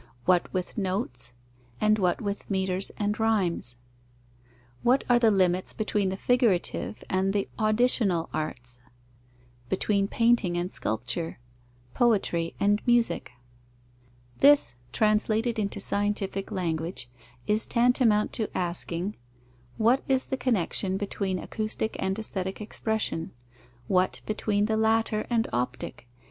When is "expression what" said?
22.59-24.21